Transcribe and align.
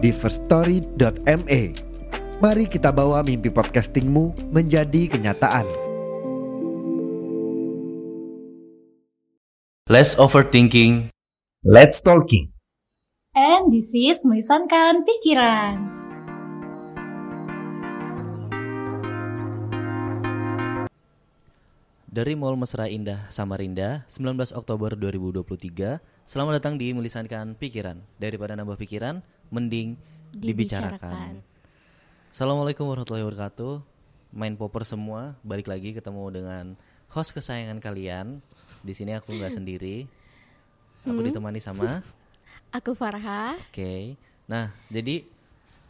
di 0.00 0.10
firststory.me. 0.10 1.62
Mari 2.40 2.64
kita 2.72 2.88
bawa 2.88 3.20
mimpi 3.20 3.52
podcastingmu 3.52 4.48
menjadi 4.48 5.12
kenyataan. 5.12 5.68
Less 9.92 10.16
overthinking. 10.16 11.12
Let's 11.60 12.00
talking. 12.00 12.48
And 13.36 13.68
this 13.68 13.92
is 13.92 14.24
melisankan 14.24 15.04
pikiran. 15.04 16.00
Dari 22.10 22.34
Mall 22.34 22.58
Mesra 22.58 22.90
Indah 22.90 23.30
Samarinda, 23.30 24.02
19 24.10 24.56
Oktober 24.56 24.98
2023. 24.98 26.02
Selamat 26.26 26.58
datang 26.58 26.74
di 26.74 26.90
Melisankan 26.90 27.54
Pikiran. 27.54 28.02
Daripada 28.18 28.58
nambah 28.58 28.74
pikiran, 28.74 29.22
mending 29.50 29.98
dibicarakan. 30.30 30.96
Dibicarakan. 30.96 31.32
Assalamualaikum 32.30 32.86
warahmatullahi 32.86 33.26
wabarakatuh. 33.26 33.82
Main 34.30 34.54
popper 34.54 34.86
semua, 34.86 35.34
balik 35.42 35.66
lagi 35.66 35.90
ketemu 35.90 36.30
dengan 36.30 36.64
host 37.10 37.34
kesayangan 37.34 37.82
kalian. 37.82 38.38
Di 38.86 38.94
sini 38.94 39.18
aku 39.18 39.34
nggak 39.34 39.50
sendiri. 39.50 40.06
Aku 41.02 41.18
ditemani 41.18 41.58
sama 41.58 41.98
Aku 42.78 42.94
Farha. 42.94 43.58
Oke. 43.58 44.14
Nah, 44.46 44.70
jadi 44.86 45.26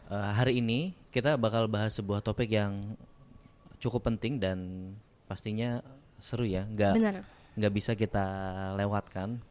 eh, 0.09 0.33
hari 0.33 0.65
ini 0.65 0.97
kita 1.13 1.37
bakal 1.37 1.69
bahas 1.69 1.93
sebuah 1.93 2.25
topik 2.25 2.49
yang 2.49 2.97
cukup 3.77 4.09
penting 4.09 4.41
dan 4.41 4.59
pastinya 5.29 5.85
seru 6.17 6.49
ya. 6.49 6.65
Nggak 6.65 6.93
Benar. 6.97 7.15
nggak 7.61 7.73
bisa 7.77 7.93
kita 7.93 8.25
lewatkan. 8.81 9.45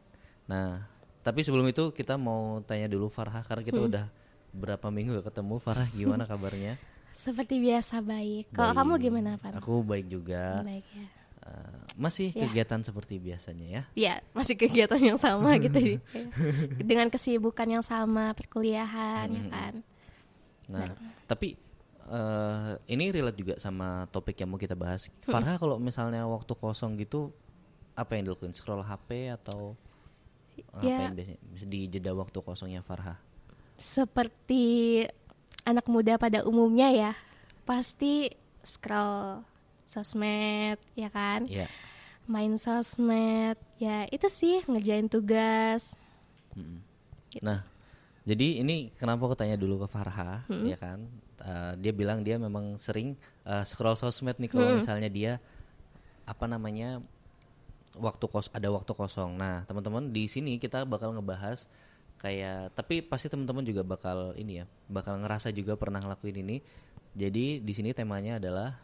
Nah, 0.50 0.90
tapi 1.20 1.44
sebelum 1.44 1.67
itu 1.67 1.92
kita 1.92 2.16
mau 2.16 2.64
tanya 2.64 2.88
dulu 2.88 3.08
Farha 3.08 3.42
karena 3.42 3.62
kita 3.62 3.80
udah 3.80 4.06
berapa 4.50 4.88
minggu 4.88 5.20
gak 5.20 5.30
ketemu. 5.30 5.56
Farah 5.58 5.88
gimana 5.89 6.23
kabarnya? 6.23 6.80
Seperti 7.14 7.59
biasa 7.59 8.00
baik. 8.00 8.53
Kalau 8.53 8.72
kamu 8.72 8.92
gimana, 9.02 9.36
Van? 9.36 9.53
Aku 9.58 9.81
baik 9.81 10.08
juga. 10.08 10.61
Baik 10.64 10.86
ya. 10.89 11.08
Eh, 11.39 11.78
masih 11.95 12.31
Ya. 12.31 12.45
kegiatan 12.45 12.80
seperti 12.80 13.17
biasanya 13.17 13.66
ya. 13.67 13.81
Ya, 13.94 14.14
masih 14.31 14.56
kegiatan 14.56 15.00
yang 15.00 15.17
sama 15.17 15.58
gitu. 15.66 15.78
ya. 15.78 15.98
Dengan 16.80 17.09
kesibukan 17.09 17.67
yang 17.67 17.83
sama, 17.83 18.31
perkuliahan, 18.33 19.28
ya 19.28 19.44
kan. 19.50 19.73
Nah, 20.70 20.94
tapi 21.26 21.58
eh 22.09 22.72
ini 22.88 23.09
relate 23.09 23.38
juga 23.38 23.54
sama 23.58 24.09
topik 24.09 24.33
yang 24.36 24.50
mau 24.50 24.58
kita 24.58 24.73
bahas. 24.73 25.09
Farha 25.22 25.58
kalau 25.58 25.78
misalnya 25.78 26.26
waktu 26.26 26.54
kosong 26.54 26.98
gitu 26.98 27.30
apa 27.94 28.16
yang 28.16 28.30
dilakuin? 28.30 28.54
Scroll 28.54 28.81
HP 28.81 29.33
atau 29.33 29.73
apa 30.70 30.84
Ya. 30.84 31.00
yang 31.08 31.16
biasanya 31.16 31.40
di 31.66 31.80
jeda 31.88 32.12
waktu 32.14 32.38
kosongnya 32.40 32.82
Farha? 32.82 33.16
Seperti 33.80 35.04
anak 35.64 35.88
muda 35.88 36.16
pada 36.16 36.44
umumnya 36.44 36.92
ya, 36.92 37.12
pasti 37.64 38.28
scroll 38.62 39.42
sosmed, 39.84 40.78
ya 40.94 41.10
kan? 41.10 41.48
Iya. 41.48 41.66
Main 42.30 42.56
sosmed, 42.56 43.58
ya 43.78 44.06
itu 44.08 44.28
sih 44.28 44.61
ngerjain 44.67 45.10
tugas. 45.10 45.98
Nah, 47.42 47.66
jadi 48.26 48.62
ini 48.62 48.94
kenapa 48.94 49.26
aku 49.26 49.36
tanya 49.38 49.58
dulu 49.58 49.82
ke 49.82 49.88
Farha, 49.89 50.45
ya 50.50 50.78
kan? 50.78 51.10
Eh, 51.39 51.73
dia 51.80 51.94
bilang 51.95 52.20
dia 52.20 52.36
memang 52.36 52.76
sering 52.76 53.16
eh, 53.48 53.64
scroll 53.64 53.95
sosmed 53.95 54.36
nih 54.38 54.52
kalau 54.52 54.76
misalnya 54.76 55.08
dia 55.08 55.32
apa 56.28 56.45
namanya 56.45 57.00
waktu 57.99 58.26
kos 58.32 58.48
ada 58.55 58.71
waktu 58.71 58.92
kosong. 58.95 59.36
Nah, 59.36 59.67
teman-teman 59.67 60.10
di 60.10 60.26
sini 60.26 60.58
kita 60.58 60.87
bakal 60.87 61.14
ngebahas 61.14 61.67
kayak 62.20 62.76
tapi 62.76 62.99
pasti 62.99 63.32
teman-teman 63.32 63.64
juga 63.64 63.83
bakal 63.83 64.36
ini 64.36 64.64
ya, 64.64 64.65
bakal 64.87 65.20
ngerasa 65.20 65.52
juga 65.52 65.76
pernah 65.76 65.99
ngelakuin 65.99 66.39
ini. 66.42 66.58
Jadi 67.14 67.59
di 67.59 67.73
sini 67.76 67.92
temanya 67.92 68.39
adalah 68.39 68.80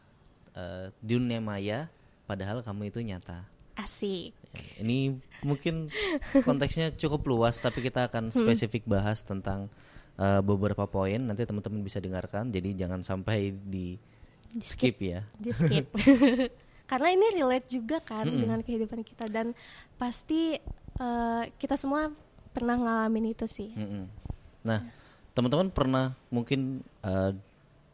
eh, 0.53 0.91
dunia 0.99 1.39
maya 1.39 1.87
padahal 2.27 2.61
kamu 2.61 2.91
itu 2.91 2.99
nyata. 3.01 3.47
Asik. 3.75 4.31
Ya, 4.55 4.63
Ini 4.79 5.19
mungkin 5.43 5.91
konteksnya 6.47 6.95
cukup 6.95 7.27
luas, 7.27 7.59
tapi 7.59 7.83
kita 7.83 8.07
akan 8.07 8.31
spesifik 8.31 8.87
bahas 8.87 9.19
tentang 9.19 9.67
uh, 10.15 10.39
beberapa 10.39 10.87
poin. 10.87 11.19
Nanti 11.19 11.43
teman-teman 11.43 11.83
bisa 11.83 11.99
dengarkan, 11.99 12.55
jadi 12.55 12.71
jangan 12.71 13.03
sampai 13.03 13.51
di 13.51 13.99
Di 14.55 14.63
skip 14.63 14.95
ya. 15.03 15.27
di 15.35 15.51
skip 15.51 15.91
karena 16.85 17.09
ini 17.13 17.41
relate 17.41 17.67
juga 17.69 17.97
kan 18.01 18.25
dengan 18.29 18.61
kehidupan 18.61 19.01
kita 19.01 19.25
dan 19.29 19.57
pasti 19.97 20.57
eh, 21.01 21.43
kita 21.57 21.75
semua 21.75 22.13
pernah 22.55 22.79
ngalamin 22.79 23.35
itu 23.35 23.45
sih. 23.51 23.75
Mm-mm. 23.75 24.07
Nah, 24.63 24.79
teman-teman 25.35 25.67
pernah 25.67 26.15
mungkin 26.31 26.79
uh, 27.03 27.35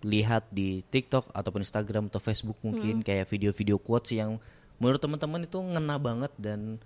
lihat 0.06 0.46
di 0.54 0.86
TikTok 0.94 1.34
ataupun 1.34 1.66
Instagram 1.66 2.14
atau 2.14 2.22
Facebook 2.22 2.58
mungkin 2.62 3.02
kayak 3.02 3.26
video-video 3.26 3.82
quotes 3.82 4.14
yang 4.14 4.38
menurut 4.78 5.02
teman-teman 5.02 5.46
itu 5.46 5.58
ngena 5.58 5.98
banget 5.98 6.32
dan 6.38 6.78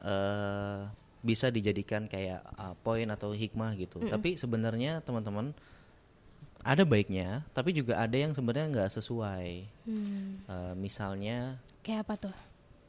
uh, 0.00 0.88
bisa 1.20 1.52
dijadikan 1.52 2.08
kayak 2.08 2.40
uh, 2.56 2.72
poin 2.80 3.08
atau 3.12 3.36
hikmah 3.36 3.76
gitu. 3.76 4.00
Tapi 4.08 4.40
sebenarnya 4.40 5.04
teman-teman 5.04 5.52
ada 6.60 6.82
baiknya, 6.84 7.42
tapi 7.50 7.72
juga 7.72 7.96
ada 7.96 8.12
yang 8.12 8.32
sebenarnya 8.32 8.68
nggak 8.68 8.90
sesuai. 8.92 9.48
Hmm, 9.84 10.44
Uh, 10.44 10.74
misalnya 10.74 11.56
kayak 11.80 12.04
apa 12.06 12.14
tuh? 12.28 12.36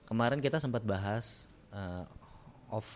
kemarin 0.06 0.38
kita 0.38 0.59
sempat 0.59 0.84
bahas 0.84 1.48
uh, 1.72 2.04
off 2.68 2.88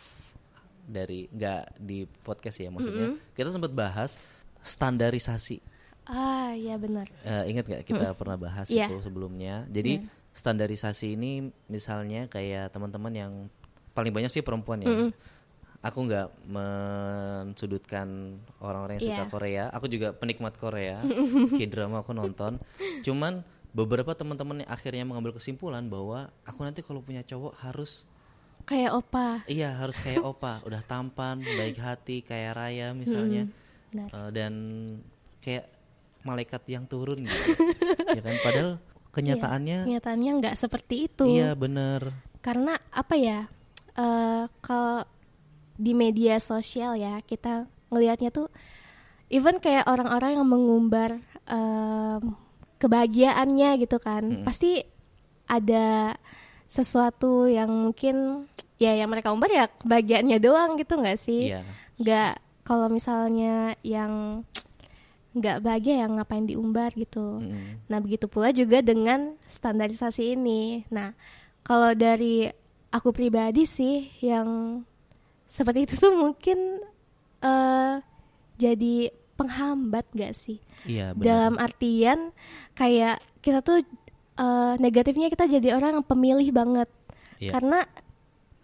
dari 0.84 1.32
nggak 1.32 1.80
di 1.80 2.04
podcast 2.22 2.60
ya 2.60 2.68
maksudnya. 2.70 3.16
Kita 3.32 3.50
sempat 3.50 3.72
bahas 3.72 4.20
standarisasi. 4.62 5.64
Ah 6.06 6.54
ya 6.54 6.76
benar. 6.78 7.08
Eh, 7.24 7.56
ingat 7.56 7.66
nggak 7.66 7.84
kita 7.88 8.14
pernah 8.14 8.36
bahas 8.36 8.68
Iya. 8.68 8.92
itu 8.92 9.02
sebelumnya? 9.02 9.66
Jadi 9.72 10.04
standarisasi 10.36 11.16
ini 11.16 11.50
misalnya 11.66 12.28
kayak 12.28 12.70
teman-teman 12.70 13.14
yang 13.16 13.32
paling 13.96 14.12
banyak 14.12 14.28
sih 14.28 14.44
perempuan 14.44 14.84
ya 14.84 14.92
aku 15.86 16.00
nggak 16.10 16.28
mensudutkan 16.50 18.42
orang-orang 18.58 18.98
yang 18.98 19.06
suka 19.06 19.24
Iya. 19.24 19.30
Korea. 19.30 19.64
Aku 19.70 19.86
juga 19.86 20.18
penikmat 20.18 20.58
Korea. 20.58 21.06
K-drama 21.62 22.02
aku 22.02 22.18
nonton. 22.18 22.58
Cuman 23.06 23.46
beberapa 23.70 24.18
teman-teman 24.18 24.66
yang 24.66 24.72
akhirnya 24.72 25.06
mengambil 25.06 25.38
kesimpulan 25.38 25.86
bahwa 25.86 26.34
aku 26.42 26.66
nanti 26.66 26.82
kalau 26.82 27.06
punya 27.06 27.22
cowok 27.22 27.54
harus 27.62 28.10
kayak 28.66 28.98
opa. 28.98 29.46
Iya 29.46 29.78
harus 29.78 30.02
kayak 30.02 30.26
opa, 30.34 30.66
udah 30.66 30.82
tampan, 30.82 31.46
baik 31.46 31.78
hati, 31.78 32.26
kayak 32.26 32.58
raya 32.58 32.98
misalnya, 32.98 33.46
benar. 33.94 34.10
Eh, 34.10 34.30
dan 34.34 34.54
kayak 35.46 35.70
malaikat 36.26 36.66
yang 36.66 36.90
turun 36.90 37.22
gitu, 37.30 37.52
ya 38.10 38.22
kan? 38.26 38.36
Padahal 38.42 38.72
kenyataannya, 39.16 39.86
kenyataannya 39.86 40.32
nggak 40.42 40.56
seperti 40.58 41.06
itu. 41.06 41.30
Iya 41.30 41.54
bener, 41.54 42.10
karena 42.42 42.74
apa 42.90 43.14
ya? 43.14 43.46
Eh 43.94 44.44
kalau 44.66 45.06
di 45.76 45.92
media 45.92 46.40
sosial 46.40 46.96
ya 46.96 47.20
kita 47.24 47.68
ngelihatnya 47.92 48.32
tuh 48.32 48.48
even 49.30 49.60
kayak 49.60 49.88
orang-orang 49.88 50.40
yang 50.40 50.48
mengumbar 50.48 51.12
em, 51.48 52.36
kebahagiaannya 52.80 53.70
gitu 53.84 53.98
kan 54.00 54.44
pasti 54.44 54.84
ada 55.46 56.16
sesuatu 56.66 57.46
yang 57.46 57.70
mungkin 57.70 58.48
ya 58.82 58.92
yang 58.98 59.08
mereka 59.08 59.32
umbar 59.32 59.48
ya 59.48 59.66
kebahagiaannya 59.70 60.38
doang 60.42 60.76
gitu 60.76 61.00
nggak 61.00 61.20
sih 61.20 61.54
iya, 61.56 61.62
nggak 62.02 62.34
kalau 62.66 62.90
misalnya 62.90 63.78
yang 63.86 64.44
nggak 65.36 65.62
bahagia 65.62 66.08
yang 66.08 66.16
ngapain 66.16 66.48
diumbar 66.48 66.96
gitu 66.96 67.44
Mm-mm. 67.44 67.84
Nah, 67.92 68.00
begitu 68.00 68.32
pula 68.32 68.56
juga 68.56 68.80
dengan 68.80 69.36
standarisasi 69.52 70.32
ini. 70.40 70.88
Nah, 70.88 71.12
kalau 71.60 71.92
dari 71.92 72.48
aku 72.88 73.12
pribadi 73.12 73.68
sih 73.68 74.08
yang 74.24 74.80
seperti 75.48 75.86
itu 75.90 75.94
tuh 75.98 76.14
mungkin 76.16 76.82
eh 77.42 77.96
jadi 78.56 79.12
penghambat 79.36 80.08
gak 80.16 80.34
sih? 80.34 80.58
iya 80.88 81.12
Dalam 81.12 81.60
artian 81.60 82.32
kayak 82.72 83.20
kita 83.44 83.60
tuh 83.60 83.84
eh, 84.40 84.74
negatifnya 84.80 85.28
kita 85.28 85.46
jadi 85.48 85.76
orang 85.76 86.00
yang 86.02 86.06
pemilih 86.08 86.50
banget. 86.56 86.90
Iya. 87.40 87.52
Karena 87.60 87.80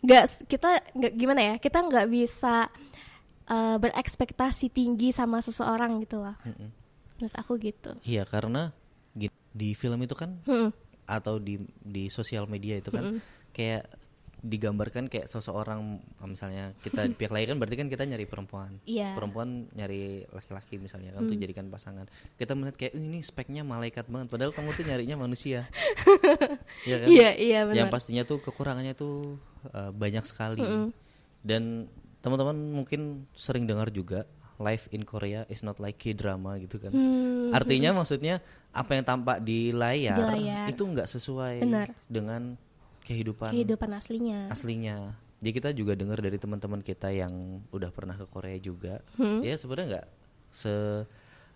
nggak 0.01 0.50
kita 0.50 0.69
nggak 0.95 1.13
gimana 1.13 1.42
ya? 1.44 1.56
Kita 1.62 1.78
nggak 1.86 2.07
bisa 2.10 2.66
uh, 3.51 3.78
berekspektasi 3.78 4.74
tinggi 4.74 5.13
sama 5.13 5.44
seseorang 5.44 6.01
gitu 6.01 6.24
loh. 6.24 6.33
Mm-mm. 6.42 6.72
Menurut 7.19 7.36
aku 7.38 7.60
gitu. 7.62 7.92
Iya 8.01 8.25
karena 8.25 8.74
di 9.51 9.75
film 9.75 10.00
itu 10.00 10.16
kan 10.16 10.39
Hmm. 10.48 10.72
atau 11.04 11.36
di 11.36 11.60
di 11.83 12.07
sosial 12.07 12.48
media 12.48 12.80
itu 12.80 12.88
kan 12.88 13.19
kayak 13.51 13.83
digambarkan 14.41 15.05
kayak 15.05 15.29
seseorang 15.29 16.01
misalnya 16.25 16.73
kita 16.81 17.05
di 17.05 17.13
pihak 17.19 17.29
lain 17.29 17.53
kan 17.53 17.57
berarti 17.61 17.77
kan 17.77 17.88
kita 17.88 18.03
nyari 18.03 18.25
perempuan. 18.25 18.81
Iya. 18.83 19.13
perempuan 19.13 19.69
nyari 19.71 20.25
laki-laki 20.27 20.81
misalnya 20.81 21.13
kan 21.13 21.29
untuk 21.29 21.38
jadikan 21.38 21.69
pasangan. 21.69 22.09
Kita 22.35 22.57
melihat 22.57 22.75
kayak 22.75 22.93
"Eh, 22.93 23.01
ini 23.01 23.21
speknya 23.21 23.61
malaikat 23.61 24.09
banget. 24.09 24.33
Padahal 24.33 24.49
kamu 24.51 24.73
tuh 24.73 24.85
nyarinya 24.85 25.15
manusia. 25.15 25.69
Iya 26.81 26.95
kan? 26.97 27.07
Iya 27.07 27.29
yang 27.38 27.88
benar. 27.88 27.93
pastinya 27.93 28.23
tuh 28.25 28.41
kekurangannya 28.41 28.97
tuh 28.97 29.38
uh, 29.69 29.93
banyak 29.93 30.25
sekali. 30.25 30.65
Dan 31.41 31.85
teman-teman 32.21 32.53
mungkin 32.73 33.29
sering 33.33 33.65
dengar 33.65 33.89
juga 33.89 34.25
life 34.57 34.85
in 34.94 35.01
Korea 35.01 35.45
is 35.49 35.61
not 35.61 35.77
like 35.77 35.97
K-drama 35.97 36.57
gitu 36.57 36.77
kan. 36.77 36.94
Hmm, 36.94 37.49
artinya 37.49 37.94
maksudnya 37.94 38.41
apa 38.69 38.94
yang 38.94 39.05
tampak 39.05 39.41
di 39.41 39.73
layar, 39.73 40.17
Di 40.17 40.23
layar. 40.37 40.65
itu 40.69 40.81
nggak 40.85 41.09
sesuai 41.09 41.65
Benar. 41.65 41.87
dengan 42.05 42.53
kehidupan 43.03 43.50
kehidupan 43.51 43.89
aslinya. 43.94 44.48
aslinya. 44.50 45.18
Jadi 45.42 45.51
kita 45.57 45.69
juga 45.74 45.98
dengar 45.98 46.21
dari 46.21 46.38
teman-teman 46.38 46.86
kita 46.86 47.09
yang 47.09 47.65
udah 47.74 47.89
pernah 47.89 48.13
ke 48.13 48.25
Korea 48.30 48.57
juga. 48.62 49.01
Hmm. 49.18 49.42
ya 49.42 49.57
sebenarnya 49.57 49.88
nggak 49.98 50.07
se 50.53 50.74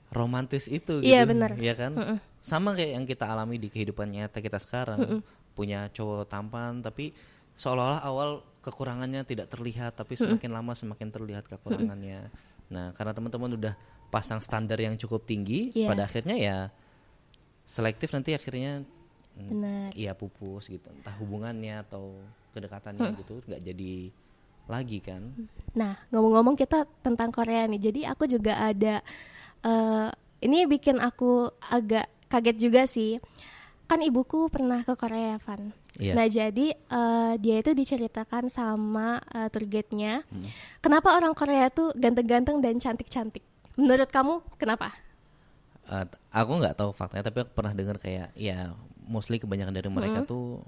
romantis 0.09 0.65
itu 0.69 1.01
gitu. 1.01 1.05
Iya, 1.05 1.25
benar. 1.25 1.53
ya 1.57 1.73
kan? 1.77 1.93
Sama 2.41 2.73
kayak 2.77 2.91
yang 2.97 3.05
kita 3.05 3.25
alami 3.29 3.57
di 3.57 3.69
kehidupan 3.69 4.09
nyata 4.09 4.41
kita 4.41 4.57
sekarang. 4.61 5.21
Punya 5.53 5.87
cowok 5.93 6.25
tampan 6.27 6.81
tapi 6.81 7.13
seolah-olah 7.55 8.01
awal 8.03 8.29
kekurangannya 8.59 9.21
tidak 9.23 9.47
terlihat 9.53 9.95
tapi 9.95 10.17
semakin 10.17 10.49
lama 10.51 10.73
semakin 10.73 11.09
terlihat 11.13 11.45
kekurangannya. 11.45 12.33
Nah 12.73 12.89
karena 12.97 13.13
teman-teman 13.13 13.53
udah 13.53 13.73
pasang 14.09 14.41
standar 14.41 14.81
yang 14.81 14.97
cukup 14.97 15.25
tinggi 15.25 15.69
Iya. 15.73 15.93
pada 15.93 16.03
akhirnya 16.09 16.35
ya 16.37 16.57
selektif 17.65 18.13
nanti 18.13 18.33
akhirnya 18.33 18.85
mm, 18.85 18.94
Benar. 19.35 19.91
iya 19.91 20.15
pupus 20.15 20.67
gitu 20.67 20.87
entah 20.89 21.11
hubungannya 21.19 21.83
atau 21.83 22.15
kedekatannya 22.51 23.19
gitu 23.19 23.43
nggak 23.43 23.61
jadi 23.61 23.93
lagi 24.65 24.97
kan 24.97 25.21
Nah, 25.75 25.99
ngomong-ngomong 26.09 26.55
kita 26.55 26.87
tentang 27.03 27.29
Korea 27.29 27.67
nih. 27.67 27.91
Jadi 27.91 28.01
aku 28.07 28.25
juga 28.25 28.57
ada 28.57 29.03
eh 29.61 30.09
ini 30.39 30.63
bikin 30.65 30.97
aku 30.97 31.51
agak 31.61 32.07
kaget 32.31 32.57
juga 32.57 32.81
sih. 32.87 33.19
Kan 33.85 34.01
ibuku 34.01 34.49
pernah 34.49 34.81
ke 34.81 34.97
Korea, 34.97 35.37
Van. 35.37 35.69
Iya. 35.99 36.13
Nah, 36.17 36.25
jadi 36.25 36.67
eh, 36.73 37.33
dia 37.37 37.55
itu 37.61 37.71
diceritakan 37.71 38.49
sama 38.49 39.21
eh, 39.29 39.51
tour 39.53 39.67
guide-nya. 39.67 40.25
Hmm. 40.25 40.49
Kenapa 40.81 41.13
orang 41.13 41.37
Korea 41.37 41.69
tuh 41.69 41.93
ganteng-ganteng 41.93 42.63
dan 42.63 42.81
cantik-cantik? 42.81 43.43
Menurut 43.77 44.09
kamu 44.09 44.41
kenapa? 44.57 44.95
Eh, 45.85 46.05
t- 46.09 46.17
aku 46.33 46.51
nggak 46.57 46.73
tahu 46.73 46.89
faktanya 46.89 47.29
tapi 47.29 47.45
aku 47.45 47.51
pernah 47.53 47.75
dengar 47.77 48.01
kayak 48.01 48.33
ya 48.33 48.73
mostly 49.05 49.37
kebanyakan 49.37 49.73
dari 49.73 49.87
mereka 49.87 50.25
tuh 50.25 50.61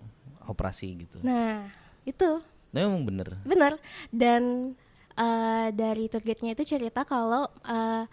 operasi 0.43 0.95
gitu 1.03 1.19
Nah, 1.21 1.67
itu 2.03 2.39
nah, 2.71 2.85
memang 2.85 3.03
bener 3.03 3.27
Benar. 3.43 3.73
Dan 4.09 4.73
eh, 5.13 5.67
dari 5.71 6.07
tour 6.07 6.21
guide-nya 6.21 6.53
itu 6.53 6.63
cerita 6.63 7.03
kalau 7.03 7.49
eh, 7.63 8.05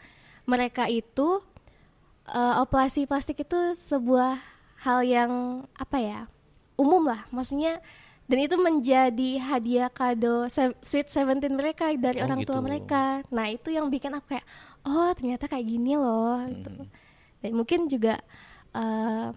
mereka 0.44 0.88
itu 0.88 1.40
eh, 2.26 2.54
operasi 2.58 3.04
plastik 3.04 3.44
itu 3.44 3.74
sebuah 3.74 4.40
hal 4.82 5.00
yang 5.04 5.32
apa 5.74 5.98
ya? 6.00 6.20
umum 6.74 7.06
lah. 7.06 7.22
Maksudnya 7.30 7.78
dan 8.24 8.38
itu 8.40 8.56
menjadi 8.58 9.30
hadiah 9.38 9.86
kado 9.86 10.48
se- 10.50 10.74
sweet 10.82 11.06
seventeen 11.06 11.54
mereka 11.54 11.92
dari 11.94 12.18
Oh, 12.18 12.26
orang 12.26 12.42
tua 12.42 12.58
gitu. 12.58 12.66
mereka. 12.66 13.22
Nah, 13.30 13.46
itu 13.46 13.70
yang 13.70 13.86
bikin 13.86 14.10
aku 14.10 14.34
kayak 14.34 14.46
oh, 14.82 15.12
ternyata 15.14 15.46
kayak 15.46 15.70
gini 15.70 15.94
loh 15.94 16.42
gitu. 16.50 16.82
Dan 17.38 17.52
mungkin 17.54 17.86
juga 17.86 18.18
eh, 18.74 19.28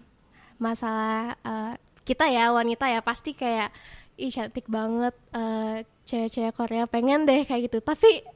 masalah 0.58 1.38
eh, 1.42 1.74
kita 2.04 2.26
ya 2.30 2.50
wanita 2.50 2.90
ya 2.90 3.00
pasti 3.00 3.32
kayak 3.32 3.70
ih 4.18 4.30
cantik 4.34 4.66
banget 4.66 5.14
eh, 5.32 5.86
cewek-cewek 6.04 6.54
Korea 6.54 6.84
pengen 6.90 7.24
deh 7.24 7.46
kayak 7.46 7.70
gitu. 7.70 7.78
Tapi 7.80 8.26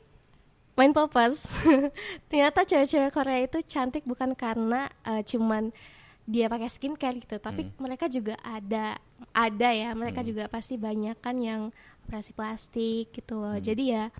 main 0.72 0.94
popas 0.96 1.44
ternyata 2.32 2.64
cewek-cewek 2.64 3.12
Korea 3.12 3.38
itu 3.44 3.58
cantik 3.66 4.06
bukan 4.08 4.32
karena 4.32 4.88
eh, 5.04 5.20
cuman 5.26 5.74
dia 6.22 6.46
pakai 6.46 6.70
skincare 6.70 7.18
gitu 7.18 7.34
tapi 7.42 7.66
mereka 7.82 8.06
juga 8.06 8.38
ada 8.46 8.94
ada 9.34 9.68
ya 9.74 9.90
mereka 9.90 10.22
juga 10.22 10.46
pasti 10.46 10.78
banyak 10.78 11.18
kan 11.18 11.34
yang 11.42 11.74
operasi 12.06 12.34
plastik 12.34 13.14
gitu 13.14 13.38
loh. 13.38 13.58
Jadi 13.58 13.94
ya 13.94 14.10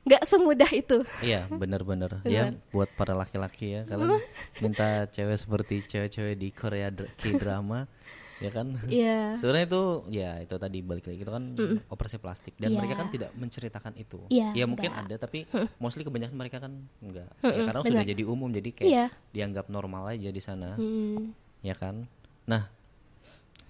nggak 0.00 0.22
semudah 0.24 0.70
itu. 0.70 1.04
Iya 1.20 1.44
bener-bener 1.46 2.24
ya 2.24 2.50
buat 2.70 2.88
para 2.94 3.12
laki-laki 3.12 3.76
ya 3.76 3.82
kalian 3.84 4.16
minta 4.58 5.04
cewek 5.06 5.36
seperti 5.36 5.84
cewek-cewek 5.84 6.34
di 6.34 6.48
Korea 6.50 6.88
dr- 6.88 7.12
K-drama 7.14 7.84
ya 8.40 8.48
kan? 8.48 8.72
Iya. 8.88 9.36
Sebenarnya 9.36 9.66
itu 9.68 9.82
ya 10.08 10.30
itu 10.40 10.56
tadi 10.56 10.80
balik 10.80 11.04
lagi 11.04 11.20
itu 11.20 11.28
kan 11.28 11.44
operasi 11.86 12.16
plastik. 12.16 12.56
Dan 12.56 12.72
Iya. 12.72 12.78
mereka 12.80 12.94
kan 12.96 13.08
tidak 13.08 13.30
menceritakan 13.36 13.92
itu. 13.94 14.18
Iya, 14.28 14.56
ya 14.56 14.64
mungkin 14.64 14.88
enggak. 14.88 15.04
ada 15.12 15.16
tapi 15.20 15.44
mostly 15.76 16.00
kebanyakan 16.00 16.32
mereka 16.34 16.56
kan 16.58 16.72
enggak. 16.98 17.28
Ya 17.44 17.68
karena 17.68 17.80
sudah 17.84 18.00
benar. 18.00 18.08
jadi 18.08 18.22
umum 18.24 18.48
jadi 18.48 18.70
kayak 18.72 18.88
Iya. 18.88 19.06
dianggap 19.30 19.68
normal 19.68 20.08
aja 20.08 20.32
di 20.32 20.40
sana. 20.40 20.80
Hmm, 20.80 21.36
ya 21.60 21.76
kan? 21.76 22.08
Nah 22.48 22.72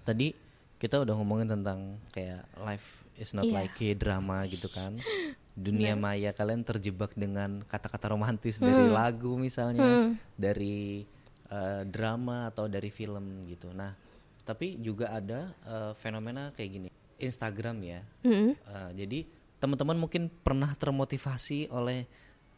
tadi 0.01 0.31
kita 0.79 0.97
udah 0.97 1.13
ngomongin 1.13 1.51
tentang 1.51 1.99
kayak 2.09 2.41
life 2.57 3.03
is 3.13 3.35
not 3.35 3.43
Iya. 3.43 3.53
like 3.53 3.75
drama 3.93 4.47
gitu 4.47 4.65
kan 4.65 4.97
dunia 5.61 5.93
maya 5.93 6.33
kalian 6.33 6.65
terjebak 6.65 7.13
dengan 7.13 7.61
kata-kata 7.63 8.11
romantis 8.11 8.57
dari 8.57 8.89
lagu 8.89 9.37
misalnya 9.37 9.85
Hmm. 9.85 10.13
dari 10.35 11.05
eh, 11.51 11.83
drama 11.85 12.49
atau 12.49 12.65
dari 12.65 12.89
film 12.89 13.45
gitu. 13.45 13.69
Nah 13.71 13.93
tapi 14.41 14.81
juga 14.81 15.13
ada 15.13 15.53
eh, 15.63 15.91
fenomena 15.95 16.49
kayak 16.57 16.69
gini 16.69 16.87
Instagram 17.21 17.77
ya. 17.85 18.01
Mm-mm. 18.25 18.57
Eh, 18.57 18.89
jadi 19.05 19.19
teman-teman 19.61 19.93
mungkin 19.93 20.33
pernah 20.41 20.73
termotivasi 20.73 21.69
oleh 21.69 22.09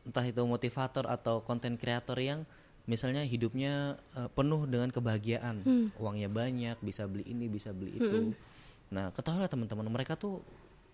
entah 0.08 0.24
itu 0.24 0.40
motivator 0.48 1.04
atau 1.08 1.44
konten 1.44 1.76
kreator 1.76 2.16
yang 2.16 2.48
misalnya 2.88 3.24
hidupnya 3.28 4.00
eh, 4.16 4.30
penuh 4.32 4.64
dengan 4.68 4.88
kebahagiaan, 4.92 5.64
uangnya 6.00 6.32
banyak, 6.32 6.78
bisa 6.80 7.04
beli 7.08 7.28
ini, 7.28 7.52
bisa 7.52 7.76
beli 7.76 8.00
itu. 8.00 8.32
Nah, 8.94 9.10
ketahuilah 9.12 9.50
teman-teman, 9.50 9.90
mereka 9.90 10.14
tuh 10.14 10.40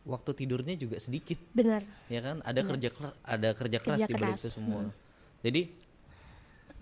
waktu 0.10 0.34
tidurnya 0.34 0.74
juga 0.74 0.98
sedikit, 0.98 1.38
benar 1.54 1.86
ya 2.10 2.20
kan? 2.20 2.42
Ada 2.42 2.66
kerja 2.66 2.90
keras, 2.90 3.14
ada 3.22 3.50
kerja 3.54 3.78
keras 3.78 4.00
Kerja 4.02 4.08
di 4.10 4.16
balik 4.18 4.42
itu 4.42 4.50
semua. 4.50 4.82
Jadi 5.40 5.62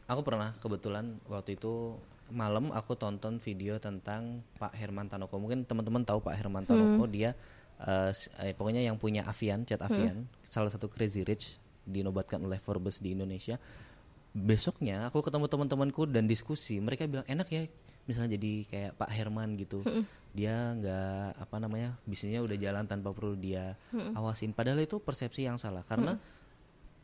aku 0.07 0.21
pernah 0.23 0.55
kebetulan 0.57 1.19
waktu 1.27 1.59
itu 1.59 1.99
malam 2.27 2.71
aku 2.71 2.95
tonton 2.95 3.39
video 3.39 3.79
tentang 3.79 4.39
Pak 4.55 4.75
Herman 4.75 5.07
Tanoko. 5.07 5.35
Mungkin 5.39 5.63
teman-teman 5.63 6.03
tahu 6.03 6.19
Pak 6.23 6.35
Herman 6.35 6.63
Tanoko 6.63 7.03
dia 7.07 7.35
eh, 7.77 8.11
s- 8.11 8.31
eh, 8.39 8.55
pokoknya 8.55 8.81
yang 8.81 8.95
punya 8.95 9.27
Avian, 9.27 9.63
cat 9.63 9.83
Avian, 9.83 10.25
salah 10.47 10.71
satu 10.71 10.87
Crazy 10.87 11.21
Rich 11.21 11.59
dinobatkan 11.85 12.39
oleh 12.41 12.59
Forbes 12.59 12.99
di 12.99 13.13
Indonesia. 13.15 13.59
Besoknya 14.33 15.07
aku 15.07 15.23
ketemu 15.23 15.49
teman-temanku 15.49 16.05
dan 16.05 16.27
diskusi, 16.27 16.77
mereka 16.77 17.07
bilang 17.09 17.25
enak 17.25 17.47
ya 17.49 17.63
misalnya 18.07 18.39
jadi 18.39 18.51
kayak 18.65 18.91
Pak 18.95 19.09
Herman 19.11 19.59
gitu. 19.59 19.83
Dia 20.31 20.73
nggak 20.73 21.43
apa 21.43 21.55
namanya, 21.57 21.97
bisnisnya 22.05 22.39
udah 22.39 22.57
jalan 22.57 22.85
tanpa 22.85 23.11
perlu 23.11 23.35
dia 23.35 23.75
awasin. 24.15 24.55
Padahal 24.55 24.79
itu 24.79 24.97
persepsi 24.97 25.43
yang 25.43 25.59
salah 25.59 25.83
karena 25.83 26.15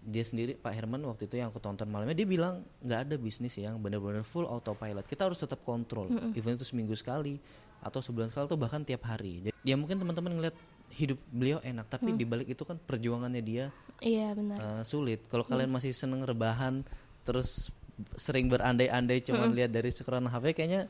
dia 0.04 0.20
sendiri 0.20 0.60
Pak 0.60 0.74
Herman 0.76 1.00
waktu 1.08 1.32
itu 1.32 1.40
yang 1.40 1.48
aku 1.48 1.64
tonton 1.64 1.88
malamnya 1.88 2.12
dia 2.12 2.28
bilang 2.28 2.60
nggak 2.84 3.00
ada 3.08 3.16
bisnis 3.16 3.56
yang 3.56 3.80
benar-benar 3.80 4.28
full 4.28 4.44
autopilot. 4.44 5.08
Kita 5.08 5.32
harus 5.32 5.40
tetap 5.40 5.64
kontrol 5.64 6.12
even 6.36 6.60
itu 6.60 6.68
seminggu 6.68 6.92
sekali 6.94 7.40
atau 7.80 8.00
sebulan 8.04 8.32
sekali 8.32 8.46
atau 8.52 8.60
bahkan 8.60 8.84
tiap 8.84 9.08
hari. 9.08 9.48
Jadi 9.48 9.56
ya 9.64 9.76
mungkin 9.80 10.00
teman-teman 10.00 10.36
ngeliat 10.40 10.56
hidup 10.94 11.18
beliau 11.32 11.58
enak 11.64 11.90
tapi 11.90 12.14
di 12.14 12.22
balik 12.28 12.54
itu 12.54 12.62
kan 12.68 12.78
perjuangannya 12.78 13.42
dia 13.42 13.66
iya 14.04 14.36
benar. 14.36 14.60
eh, 14.60 14.84
sulit. 14.86 15.26
Kalau 15.26 15.48
kalian 15.48 15.72
masih 15.72 15.96
seneng 15.96 16.22
rebahan 16.22 16.84
terus 17.24 17.72
sering 18.16 18.48
berandai-andai 18.48 19.22
cuman 19.22 19.54
lihat 19.54 19.70
dari 19.70 19.90
scrollan 19.90 20.26
HP 20.26 20.54
kayaknya 20.54 20.90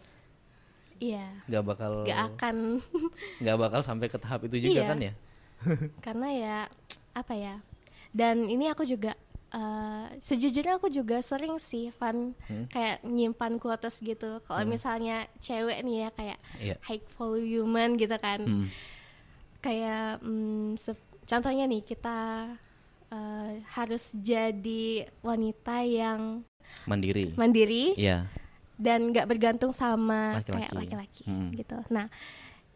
iya 0.98 1.28
nggak 1.46 1.64
bakal 1.64 1.92
gak 2.04 2.22
akan 2.32 2.80
nggak 3.44 3.58
bakal 3.60 3.82
sampai 3.82 4.08
ke 4.08 4.16
tahap 4.16 4.48
itu 4.48 4.72
juga 4.72 4.80
Iya. 4.80 4.88
kan 4.88 5.00
ya 5.02 5.14
karena 6.06 6.28
ya 6.32 6.58
apa 7.12 7.34
ya 7.34 7.56
dan 8.12 8.46
ini 8.46 8.68
aku 8.68 8.84
juga 8.84 9.12
eh, 9.50 10.06
sejujurnya 10.18 10.78
aku 10.78 10.88
juga 10.88 11.20
sering 11.20 11.60
sih 11.60 11.92
Van 11.96 12.32
Hmm. 12.48 12.66
kayak 12.68 13.04
nyimpan 13.04 13.60
quotes 13.60 14.00
gitu 14.00 14.40
kalau 14.44 14.64
misalnya 14.66 15.28
cewek 15.40 15.84
nih 15.84 15.98
ya 15.98 16.10
kayak 16.10 16.40
Iya. 16.58 16.76
high 16.82 17.04
volume 17.14 18.00
gitu 18.00 18.16
kan 18.18 18.40
Hmm. 18.42 18.68
kayak 19.60 20.20
mm, 20.20 20.80
contohnya 21.24 21.66
nih 21.66 21.82
kita 21.82 22.20
eh, 23.10 23.52
harus 23.70 24.10
jadi 24.16 25.06
wanita 25.22 25.86
yang 25.86 26.42
mandiri 26.84 27.34
mandiri 27.34 27.96
Iya 27.96 28.28
dan 28.74 29.14
nggak 29.14 29.30
bergantung 29.30 29.70
sama 29.72 30.42
Laki-laki. 30.42 30.58
kayak 30.60 30.72
laki-laki 30.74 31.24
Mm. 31.30 31.50
gitu. 31.56 31.78
Nah, 31.88 32.10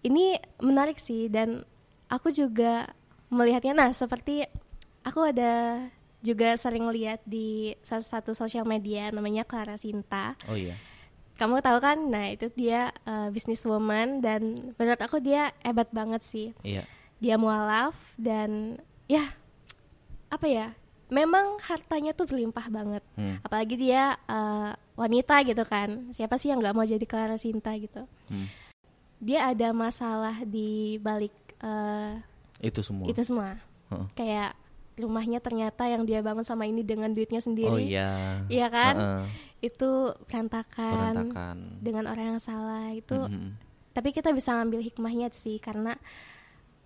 ini 0.02 0.38
menarik 0.62 1.02
sih 1.02 1.26
dan 1.26 1.66
aku 2.08 2.30
juga 2.30 2.86
melihatnya 3.28 3.74
nah 3.74 3.90
seperti 3.92 4.46
aku 5.02 5.20
ada 5.26 5.84
juga 6.22 6.54
sering 6.56 6.86
lihat 6.90 7.26
di 7.26 7.74
salah 7.82 8.06
satu 8.06 8.32
sosial 8.32 8.64
media 8.64 9.10
namanya 9.10 9.44
Clara 9.44 9.76
Sinta. 9.76 10.38
Oh 10.46 10.56
iya. 10.56 10.78
Kamu 11.36 11.62
tahu 11.62 11.78
kan? 11.78 11.98
Nah, 12.08 12.30
itu 12.30 12.50
dia 12.54 12.90
uh, 13.04 13.30
businesswoman 13.30 14.22
dan 14.22 14.74
menurut 14.74 15.02
aku 15.02 15.18
dia 15.18 15.50
hebat 15.62 15.90
banget 15.90 16.22
sih. 16.22 16.48
Iya. 16.62 16.86
Dia 17.18 17.36
mualaf 17.38 17.98
dan 18.18 18.78
ya 19.06 19.34
apa 20.30 20.46
ya? 20.46 20.68
Memang 21.08 21.56
hartanya 21.64 22.12
tuh 22.12 22.28
berlimpah 22.28 22.68
banget. 22.68 23.04
Hmm. 23.16 23.40
Apalagi 23.40 23.80
dia 23.80 24.20
uh, 24.28 24.76
wanita 25.00 25.40
gitu 25.48 25.64
kan. 25.64 26.12
Siapa 26.12 26.36
sih 26.36 26.52
yang 26.52 26.60
nggak 26.60 26.76
mau 26.76 26.84
jadi 26.84 27.06
Clara 27.08 27.40
Sinta 27.40 27.72
gitu? 27.80 28.04
Hmm. 28.28 28.48
Dia 29.24 29.50
ada 29.50 29.72
masalah 29.72 30.44
di 30.44 31.00
balik 31.00 31.34
uh, 31.64 32.20
Itu 32.60 32.84
semua. 32.84 33.08
itu 33.08 33.22
semua. 33.24 33.56
Heeh. 33.90 34.08
Kayak 34.14 34.52
rumahnya 34.98 35.40
ternyata 35.40 35.86
yang 35.88 36.04
dia 36.04 36.20
bangun 36.26 36.44
sama 36.44 36.68
ini 36.68 36.84
dengan 36.84 37.14
duitnya 37.14 37.40
sendiri. 37.40 37.72
Oh 37.72 37.80
iya. 37.80 38.44
Iya 38.52 38.68
kan? 38.68 38.96
Heeh. 39.00 39.24
Itu 39.72 40.12
berantakan, 40.28 40.94
Berantakan. 41.16 41.58
dengan 41.82 42.04
orang 42.12 42.36
yang 42.36 42.42
salah 42.44 42.92
itu. 42.92 43.16
Mhm. 43.16 43.58
Tapi 43.96 44.14
kita 44.14 44.30
bisa 44.30 44.54
ngambil 44.54 44.86
hikmahnya 44.86 45.34
sih 45.34 45.58
karena 45.58 45.98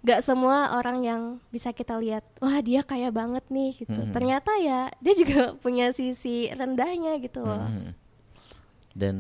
gak 0.02 0.22
semua 0.22 0.74
orang 0.74 0.98
yang 1.02 1.22
bisa 1.48 1.70
kita 1.70 1.94
lihat, 1.96 2.26
wah 2.38 2.58
dia 2.60 2.82
kaya 2.82 3.10
banget 3.10 3.46
nih 3.48 3.78
gitu. 3.78 3.96
Mhm. 3.96 4.12
Ternyata 4.12 4.52
ya 4.58 4.90
dia 4.98 5.14
juga 5.14 5.42
punya 5.64 5.90
sisi 5.92 6.50
rendahnya 6.50 7.18
gitu 7.18 7.42
loh. 7.42 7.62
Mhm. 7.64 7.90
Dan 8.92 9.16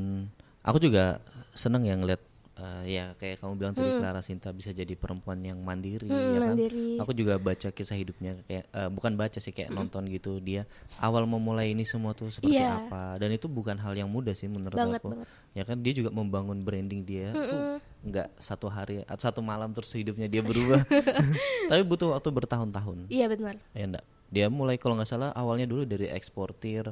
aku 0.61 0.77
juga 0.79 1.21
seneng 1.53 1.83
yang 1.83 2.01
ngeliat 2.01 2.19
eh, 2.53 2.83
ya 2.91 3.05
kayak 3.15 3.39
kamu 3.39 3.53
bilang 3.55 3.73
tadi 3.73 3.89
Clara 3.91 4.21
Sinta 4.21 4.51
bisa 4.51 4.69
jadi 4.69 4.93
perempuan 4.93 5.39
yang 5.39 5.57
mandiri 5.57 6.05
Hmm, 6.05 6.35
ya 6.35 6.39
kan. 6.39 6.49
mandiri. 6.51 6.89
Aku 6.99 7.11
juga 7.11 7.37
baca 7.37 7.69
kisah 7.69 7.95
hidupnya 7.95 8.37
kayak 8.43 8.65
eh, 8.67 8.89
bukan 8.89 9.13
baca 9.15 9.37
sih 9.37 9.49
kayak 9.49 9.71
nonton 9.71 10.05
gitu 10.07 10.37
dia 10.37 10.67
awal 10.97 11.23
memulai 11.25 11.71
ini 11.71 11.81
semua 11.83 12.11
tuh 12.11 12.29
seperti 12.29 12.57
Iya. 12.57 12.85
apa 12.85 13.17
dan 13.17 13.31
itu 13.31 13.47
bukan 13.47 13.77
hal 13.77 13.93
yang 13.93 14.05
mudah 14.07 14.33
sih 14.33 14.45
menurut 14.45 14.75
Banget, 14.75 14.99
aku. 14.99 15.09
banget. 15.15 15.27
Ya 15.53 15.63
kan 15.63 15.77
dia 15.79 15.93
juga 15.95 16.09
membangun 16.09 16.61
branding 16.61 17.01
dia 17.01 17.31
tuh 17.31 17.79
nggak 18.01 18.41
satu 18.41 18.65
hari 18.65 19.05
atau 19.05 19.29
satu 19.29 19.39
malam 19.45 19.69
terus 19.71 19.93
hidupnya 19.93 20.25
dia 20.25 20.41
berubah. 20.41 20.81
Tapi 21.69 21.81
butuh 21.85 22.17
waktu 22.17 22.29
bertahun-tahun. 22.33 23.07
Iya 23.07 23.29
benar. 23.29 23.55
Ya 23.77 23.85
enggak. 23.85 24.05
Dia 24.31 24.47
mulai 24.47 24.79
kalau 24.79 24.97
nggak 24.97 25.09
salah 25.09 25.29
awalnya 25.35 25.67
dulu 25.67 25.83
dari 25.85 26.07
eksportir 26.09 26.89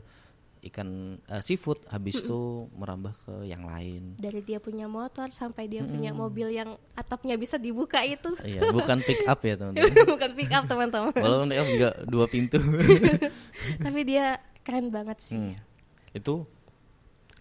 ikan 0.59 1.15
eh, 1.31 1.39
seafood, 1.39 1.79
habis 1.87 2.19
itu 2.19 2.67
merambah 2.75 3.15
ke 3.23 3.47
yang 3.47 3.63
lain. 3.63 4.19
Dari 4.19 4.43
dia 4.43 4.59
punya 4.59 4.91
motor 4.91 5.31
sampai 5.31 5.71
dia 5.71 5.87
punya 5.87 6.11
mobil 6.11 6.51
yang 6.51 6.75
atapnya 6.99 7.39
bisa 7.39 7.55
dibuka 7.55 8.03
itu. 8.03 8.35
Iya, 8.43 8.67
bukan 8.75 8.99
pick 8.99 9.23
up 9.23 9.39
ya 9.39 9.55
teman-teman. 9.55 9.95
Bukan 10.19 10.31
pick 10.35 10.51
up 10.51 10.67
teman-teman. 10.67 11.15
Walaupun 11.15 11.47
pick 11.47 11.61
up 11.63 11.69
juga 11.71 11.89
dua 12.03 12.25
pintu. 12.27 12.59
Tapi 13.79 13.99
dia 14.03 14.43
keren 14.67 14.91
banget 14.91 15.17
sih. 15.23 15.39
Hmm. 15.39 15.55
Itu 16.11 16.43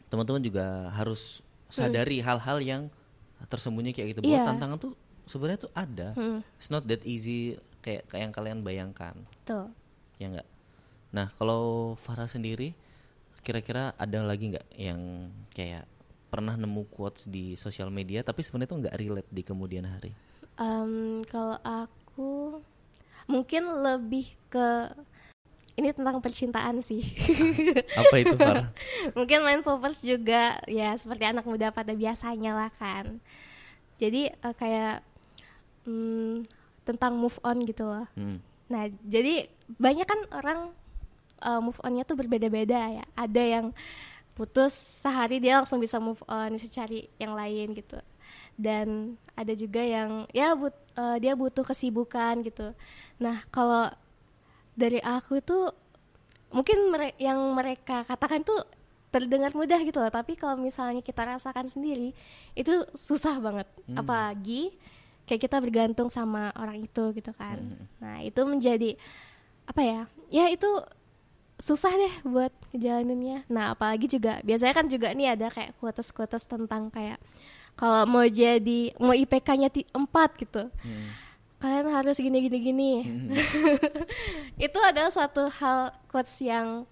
teman-teman 0.08 0.40
juga 0.40 0.88
harus 0.94 1.42
sadari 1.68 2.22
hal-hal 2.24 2.58
yang 2.64 2.82
tersembunyi 3.46 3.92
kayak 3.92 4.08
gitu. 4.12 4.20
Bahwa 4.22 4.34
Iya. 4.34 4.46
tantangan 4.48 4.78
tuh 4.78 4.92
sebenarnya 5.24 5.60
tuh 5.62 5.72
ada. 5.72 6.08
Hmm, 6.12 6.40
It's 6.56 6.68
not 6.68 6.82
that 6.84 7.04
easy 7.04 7.54
kayak 7.78 8.08
kayak 8.08 8.22
yang 8.26 8.34
kalian 8.34 8.58
bayangkan. 8.60 9.14
tuh. 9.44 9.70
Ya 10.18 10.26
enggak? 10.28 10.48
Nah, 11.08 11.30
kalau 11.32 11.94
Farah 11.94 12.26
sendiri 12.26 12.74
kira-kira 13.40 13.94
ada 13.94 14.18
lagi 14.20 14.50
nggak 14.50 14.66
yang 14.74 15.00
kayak 15.48 15.86
pernah 16.28 16.52
nemu 16.52 16.84
quotes 16.90 17.24
di 17.24 17.56
sosial 17.56 17.88
media 17.88 18.20
tapi 18.20 18.44
sebenarnya 18.44 18.68
tuh 18.68 18.78
nggak 18.82 18.96
relate 18.98 19.30
di 19.30 19.40
kemudian 19.40 19.86
hari? 19.86 20.12
Em, 20.58 21.22
kalau 21.24 21.56
aku 21.62 22.60
mungkin 23.24 23.62
lebih 23.78 24.26
ke 24.48 24.90
ini 25.78 25.94
tentang 25.94 26.18
percintaan 26.18 26.82
sih. 26.82 27.06
Apa 28.02 28.14
itu 28.18 28.34
Farah? 28.34 28.74
mungkin 29.16 29.46
main 29.46 29.62
poppers 29.62 30.02
juga 30.02 30.58
ya 30.66 30.98
seperti 30.98 31.30
anak 31.30 31.46
muda 31.46 31.70
pada 31.70 31.94
biasanya 31.94 32.52
lah 32.58 32.70
kan. 32.74 33.22
Jadi 34.02 34.34
eh, 34.34 34.54
kayak 34.58 35.06
mm, 35.86 36.50
tentang 36.82 37.14
move 37.14 37.38
on 37.46 37.62
gitu 37.62 37.86
loh. 37.86 38.10
Hmm. 38.18 38.42
Nah, 38.68 38.90
jadi 39.06 39.46
banyak 39.78 40.06
kan 40.08 40.20
orang 40.34 40.60
uh, 41.40 41.60
move 41.62 41.78
onnya 41.86 42.02
tuh 42.02 42.18
berbeda-beda 42.18 43.00
ya. 43.00 43.04
Ada 43.14 43.42
yang 43.60 43.66
putus 44.34 44.74
sehari 44.74 45.38
dia 45.38 45.62
langsung 45.62 45.78
bisa 45.78 46.02
move 46.02 46.20
on, 46.26 46.58
bisa 46.58 46.66
cari 46.70 47.06
yang 47.22 47.38
lain 47.38 47.76
gitu. 47.78 47.98
Dan 48.58 49.14
ada 49.38 49.54
juga 49.54 49.80
yang 49.84 50.26
ya 50.34 50.58
but, 50.58 50.74
uh, 50.98 51.16
dia 51.22 51.38
butuh 51.38 51.62
kesibukan 51.62 52.42
gitu. 52.42 52.74
Nah, 53.22 53.46
kalau 53.54 53.92
dari 54.78 55.02
aku 55.02 55.42
tuh 55.42 55.74
mungkin 56.54 56.88
mere- 56.88 57.18
yang 57.18 57.36
mereka 57.52 58.06
katakan 58.06 58.46
tuh 58.46 58.62
terdengar 59.08 59.50
mudah 59.52 59.80
gitu 59.82 59.98
loh, 59.98 60.12
tapi 60.12 60.36
kalau 60.36 60.54
misalnya 60.54 61.02
kita 61.02 61.24
rasakan 61.26 61.66
sendiri 61.66 62.14
itu 62.54 62.72
susah 62.94 63.42
banget. 63.42 63.66
Apalagi 63.98 64.70
kayak 65.26 65.42
kita 65.44 65.56
bergantung 65.60 66.08
sama 66.08 66.52
orang 66.54 66.78
itu 66.78 67.10
gitu 67.12 67.34
kan. 67.34 67.58
Nah, 68.00 68.22
itu 68.22 68.40
menjadi 68.44 68.94
apa 69.66 69.80
ya? 69.82 70.00
Ya 70.30 70.44
itu 70.48 70.68
susah 71.58 71.90
deh 71.90 72.14
buat 72.22 72.52
ngejalaninnya. 72.70 73.44
Nah, 73.50 73.74
apalagi 73.74 74.06
juga 74.06 74.38
biasanya 74.46 74.72
kan 74.76 74.86
juga 74.86 75.10
nih 75.10 75.34
ada 75.34 75.50
kayak 75.50 75.74
quotes-quotes 75.80 76.46
tentang 76.46 76.88
kayak 76.88 77.18
kalau 77.74 78.06
mau 78.06 78.24
jadi 78.24 78.92
mau 79.00 79.12
IPK-nya 79.12 79.68
4 79.72 79.96
gitu. 80.38 80.62
Kalian 81.58 81.90
harus 81.90 82.16
gini 82.16 82.38
gini 82.40 82.58
gini. 82.60 82.92
itu 84.66 84.78
adalah 84.78 85.10
suatu 85.10 85.50
hal 85.50 85.90
quotes 86.06 86.38
yang 86.38 86.86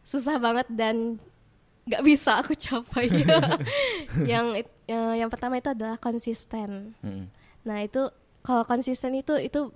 susah 0.00 0.40
banget 0.40 0.64
dan 0.70 1.20
nggak 1.84 2.04
bisa 2.04 2.40
aku 2.40 2.52
capai. 2.52 3.08
yang 4.30 4.56
it- 4.56 4.72
yang 4.88 5.28
pertama 5.28 5.56
itu 5.56 5.68
adalah 5.68 5.96
konsisten. 5.96 6.96
Mm-mm. 7.00 7.28
Nah 7.64 7.78
itu 7.80 8.08
kalau 8.40 8.64
konsisten 8.64 9.12
itu 9.12 9.36
itu 9.36 9.68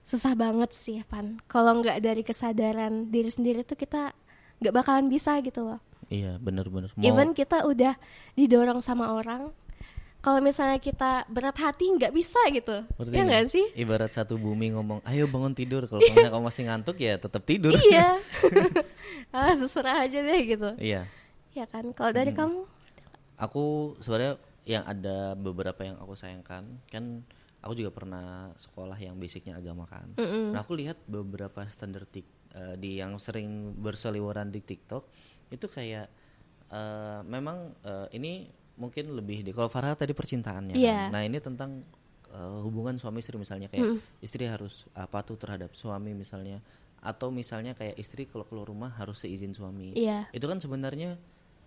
susah 0.00 0.32
banget 0.32 0.72
sih 0.72 1.04
Pan. 1.04 1.36
Kalau 1.44 1.76
nggak 1.78 2.00
dari 2.00 2.24
kesadaran 2.24 3.12
diri 3.12 3.28
sendiri 3.28 3.60
tuh 3.60 3.76
kita 3.76 4.16
nggak 4.58 4.72
bakalan 4.72 5.12
bisa 5.12 5.36
gitu 5.40 5.64
loh. 5.66 5.80
Iya 6.08 6.40
bener-bener. 6.40 6.88
Mau 6.96 7.04
Even 7.04 7.36
kita 7.36 7.62
udah 7.62 7.94
didorong 8.32 8.80
sama 8.80 9.12
orang, 9.12 9.52
kalau 10.20 10.44
misalnya 10.44 10.76
kita 10.76 11.24
berat 11.32 11.56
hati 11.56 11.88
nggak 11.96 12.12
bisa 12.12 12.36
gitu, 12.52 12.84
Ngerti 13.00 13.16
ya 13.16 13.22
nggak? 13.24 13.44
sih? 13.48 13.66
Ibarat 13.72 14.12
satu 14.12 14.36
bumi 14.36 14.76
ngomong, 14.76 15.00
ayo 15.08 15.24
bangun 15.32 15.56
tidur. 15.56 15.88
Kalau 15.88 16.04
misalnya 16.04 16.32
kamu 16.32 16.44
masih 16.44 16.64
ngantuk 16.68 16.96
ya 17.00 17.16
tetap 17.16 17.42
tidur. 17.48 17.72
iya. 17.88 18.20
ah 19.36 19.56
terserah 19.56 20.04
aja 20.04 20.20
deh 20.20 20.40
gitu. 20.44 20.70
Iya. 20.76 21.08
Ya 21.56 21.64
kan. 21.64 21.88
Kalau 21.96 22.12
dari 22.12 22.36
kamu? 22.36 22.68
Aku 23.40 23.96
sebenarnya 24.04 24.36
yang 24.68 24.84
ada 24.84 25.32
beberapa 25.32 25.80
yang 25.82 25.96
aku 25.96 26.12
sayangkan 26.12 26.68
kan 26.92 27.24
aku 27.64 27.72
juga 27.76 27.90
pernah 27.92 28.52
sekolah 28.60 28.96
yang 29.00 29.16
basicnya 29.16 29.56
agama 29.56 29.88
kan. 29.88 30.12
Nah 30.20 30.60
aku 30.60 30.76
lihat 30.76 31.00
beberapa 31.08 31.64
standar 31.72 32.04
tik 32.04 32.28
eh, 32.52 32.76
di 32.76 33.00
yang 33.00 33.16
sering 33.16 33.72
berseliweran 33.80 34.52
di 34.52 34.60
TikTok 34.60 35.08
itu 35.48 35.64
kayak 35.64 36.12
eh, 36.68 37.20
memang 37.24 37.72
eh, 37.84 38.08
ini 38.16 38.59
mungkin 38.80 39.12
lebih 39.12 39.44
di 39.44 39.52
kalau 39.52 39.68
Farah 39.68 39.92
tadi 39.92 40.16
percintaannya. 40.16 40.72
kan. 40.72 40.80
Iya. 40.80 41.12
Nah 41.12 41.20
ini 41.20 41.36
tentang 41.38 41.84
eh, 42.32 42.58
hubungan 42.64 42.96
suami 42.96 43.20
istri 43.20 43.36
misalnya 43.36 43.68
kayak 43.68 44.00
istri 44.18 44.48
harus 44.48 44.88
uh, 44.96 45.04
patuh 45.04 45.36
terhadap 45.36 45.76
suami 45.76 46.16
misalnya 46.16 46.64
atau 47.00 47.28
misalnya 47.28 47.72
kayak 47.72 47.96
istri 47.96 48.24
kalau 48.24 48.44
keluar 48.44 48.68
rumah 48.68 48.90
harus 48.96 49.20
seizin 49.20 49.52
suami. 49.52 49.92
Iya. 49.92 50.28
Itu 50.32 50.48
kan 50.48 50.56
sebenarnya 50.56 51.20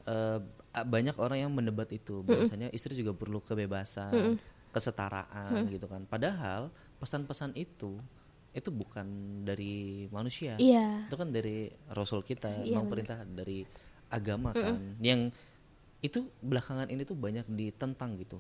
a- 0.04 0.42
banyak 0.84 1.16
orang 1.16 1.48
yang 1.48 1.52
mendebat 1.54 1.88
itu 1.90 2.22
bahwasanya 2.22 2.68
istri 2.70 2.92
juga 2.92 3.16
perlu 3.16 3.40
kebebasan, 3.40 4.36
kesetaraan 4.76 5.70
gitu 5.70 5.86
kan. 5.88 6.04
Padahal 6.06 6.68
pesan-pesan 7.00 7.56
itu 7.56 7.98
itu 8.54 8.70
bukan 8.70 9.06
dari 9.42 10.06
manusia. 10.14 10.54
Iya. 10.62 11.10
Itu 11.10 11.18
kan 11.18 11.34
dari 11.34 11.66
Rasul 11.90 12.22
kita, 12.22 12.62
Iya, 12.62 12.78
memang 12.78 12.86
perintah 12.92 13.26
dari 13.26 13.66
agama 14.14 14.54
kan. 14.54 15.00
Yang 15.02 15.34
itu 16.04 16.20
belakangan 16.44 16.92
ini 16.92 17.08
tuh 17.08 17.16
banyak 17.16 17.48
ditentang 17.48 18.20
gitu. 18.20 18.38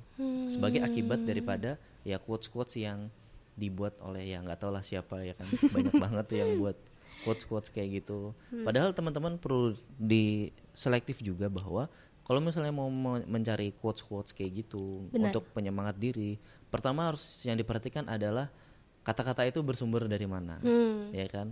Sebagai 0.51 0.83
akibat 0.83 1.23
daripada 1.23 1.79
ya 2.03 2.19
quotes-quotes 2.19 2.75
yang 2.75 3.07
dibuat 3.55 3.95
oleh 4.03 4.27
ya 4.27 4.43
nggak 4.43 4.59
tahu 4.59 4.71
lah 4.71 4.83
siapa 4.83 5.23
ya 5.23 5.31
kan. 5.33 5.47
Banyak 5.75 5.95
banget 5.95 6.25
tuh 6.27 6.37
yang 6.37 6.59
buat 6.59 6.75
quotes-quotes 7.23 7.71
kayak 7.71 8.03
gitu. 8.03 8.35
Padahal 8.61 8.91
teman-teman 8.91 9.39
perlu 9.39 9.71
di 9.95 10.51
selektif 10.75 11.23
juga 11.23 11.47
bahwa 11.47 11.87
kalau 12.23 12.39
misalnya 12.39 12.71
mau 12.71 12.87
me- 12.87 13.23
mencari 13.23 13.71
quotes-quotes 13.77 14.31
kayak 14.31 14.65
gitu 14.65 15.07
Benar. 15.07 15.31
untuk 15.31 15.47
penyemangat 15.51 15.95
diri, 15.95 16.35
pertama 16.67 17.07
harus 17.07 17.21
yang 17.43 17.55
diperhatikan 17.55 18.07
adalah 18.07 18.51
kata-kata 19.03 19.43
itu 19.43 19.59
bersumber 19.59 20.07
dari 20.07 20.23
mana, 20.23 20.59
Hmm. 20.59 21.11
ya 21.11 21.27
kan? 21.27 21.51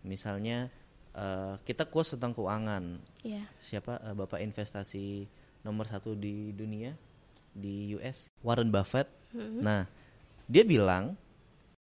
Misalnya 0.00 0.72
eh, 1.10 1.54
kita 1.66 1.84
quotes 1.84 2.14
tentang 2.14 2.30
keuangan, 2.30 3.02
Iya. 3.26 3.42
siapa 3.58 3.98
eh, 3.98 4.14
bapak 4.14 4.38
investasi 4.40 5.26
nomor 5.60 5.86
satu 5.88 6.16
di 6.16 6.52
dunia 6.56 6.96
di 7.50 7.92
US, 7.98 8.30
Warren 8.40 8.70
Buffett. 8.70 9.10
Nah, 9.36 9.86
dia 10.50 10.62
bilang 10.66 11.14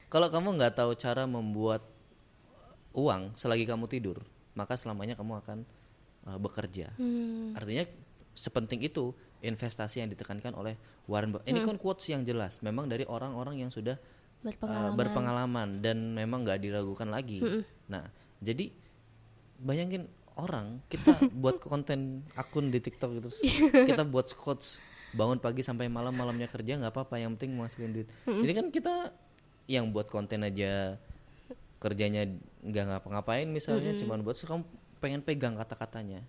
kalau 0.07 0.29
kamu 0.29 0.55
nggak 0.59 0.77
tahu 0.77 0.93
cara 0.95 1.25
membuat 1.25 1.81
uang 2.93 3.33
selagi 3.33 3.65
kamu 3.65 3.89
tidur, 3.89 4.21
maka 4.53 4.77
selamanya 4.77 5.17
kamu 5.17 5.41
akan 5.41 5.57
uh, 6.29 6.37
bekerja. 6.37 6.93
Hmm. 6.95 7.57
Artinya 7.57 7.89
sepenting 8.37 8.85
itu 8.85 9.13
investasi 9.43 9.99
yang 10.05 10.09
ditekankan 10.13 10.53
oleh 10.55 10.77
Warren 11.09 11.33
Buffett. 11.33 11.49
Ini 11.49 11.65
kan 11.65 11.75
quotes 11.81 12.07
yang 12.13 12.23
jelas, 12.23 12.61
memang 12.61 12.87
dari 12.87 13.03
orang-orang 13.03 13.65
yang 13.65 13.71
sudah 13.73 13.97
uh, 13.97 14.45
Berpengalaman. 14.45 14.95
berpengalaman 14.99 15.67
dan 15.81 15.97
memang 16.13 16.45
nggak 16.45 16.59
diragukan 16.61 17.09
lagi. 17.09 17.41
Nah, 17.89 18.07
jadi 18.39 18.69
bayangin 19.59 20.07
orang 20.35 20.81
kita 20.87 21.13
buat 21.41 21.57
konten 21.57 22.23
akun 22.33 22.69
di 22.69 22.79
TikTok 22.79 23.11
itu, 23.17 23.29
kita 23.85 24.03
buat 24.03 24.29
quotes 24.33 24.79
bangun 25.13 25.37
pagi 25.37 25.61
sampai 25.61 25.85
malam 25.87 26.11
malamnya 26.11 26.47
kerja 26.47 26.73
nggak 26.75 26.89
apa-apa, 26.89 27.15
yang 27.17 27.37
penting 27.37 27.53
menghasilkan 27.53 27.91
duit. 27.91 28.07
Ini 28.25 28.51
kan 28.51 28.67
kita 28.69 28.93
yang 29.65 29.89
buat 29.89 30.07
konten 30.07 30.41
aja 30.41 30.97
kerjanya 31.77 32.23
nggak 32.63 32.85
ngapa-ngapain 32.89 33.45
misalnya, 33.45 33.93
cuman 33.95 34.23
buat 34.23 34.39
kamu 34.39 34.63
pengen 34.97 35.21
pegang 35.21 35.55
kata-katanya. 35.55 36.23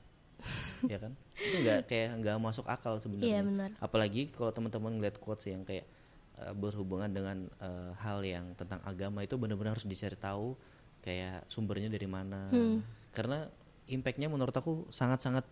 ya 0.93 1.01
kan 1.01 1.17
itu 1.41 1.57
nggak 1.65 1.89
kayak 1.89 2.21
nggak 2.21 2.37
masuk 2.37 2.69
akal 2.69 3.01
sebenarnya 3.01 3.41
Iya, 3.41 3.41
benar. 3.41 3.71
apalagi 3.81 4.29
kalau 4.29 4.53
teman-teman 4.53 5.01
ngeliat 5.01 5.17
quotes 5.17 5.49
yang 5.49 5.65
kayak 5.65 5.89
uh, 6.37 6.53
berhubungan 6.53 7.09
dengan 7.09 7.49
uh, 7.65 7.97
hal 7.97 8.21
yang 8.21 8.53
tentang 8.53 8.77
agama 8.85 9.25
itu 9.25 9.41
benar-benar 9.41 9.73
harus 9.73 9.89
dicari 9.89 10.21
tahu 10.21 10.53
kayak 11.01 11.49
sumbernya 11.49 11.89
dari 11.89 12.05
mana 12.05 12.53
Hmm. 12.53 12.85
karena 13.09 13.49
impactnya 13.89 14.29
menurut 14.33 14.55
aku 14.55 14.89
sangat-sangat 14.89 15.45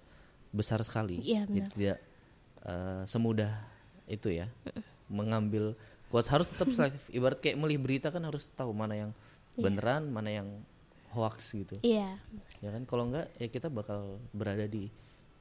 besar 0.53 0.81
sekali. 0.85 1.21
Iya, 1.21 1.49
Jadi 1.49 1.59
benar. 1.61 1.73
tidak 1.73 1.99
uh, 2.65 3.03
semudah 3.09 3.53
itu 4.09 4.29
ya 4.33 4.49
mengambil 5.09 5.73
quotes. 6.12 6.29
Harus 6.29 6.53
tetap 6.53 6.69
selektif 6.77 7.09
ibarat 7.12 7.41
kayak 7.41 7.57
melih 7.61 7.81
berita 7.81 8.09
kan 8.12 8.23
harus 8.25 8.49
tahu 8.53 8.73
mana 8.77 8.95
yang 9.09 9.11
beneran 9.57 10.09
mana 10.09 10.33
yang 10.33 10.49
hoax 11.12 11.53
gitu. 11.53 11.77
Iya. 11.85 12.17
ya 12.65 12.71
kan? 12.73 12.83
Kalau 12.89 13.09
enggak 13.09 13.29
ya 13.37 13.49
kita 13.49 13.69
bakal 13.69 14.21
berada 14.33 14.65
di 14.65 14.89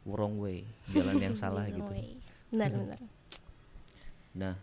wrong 0.07 0.39
way 0.41 0.67
jalan 0.91 1.19
yang 1.19 1.35
salah 1.41 1.67
gitu. 1.67 1.91
Benar-benar. 2.51 2.99
nah 4.31 4.55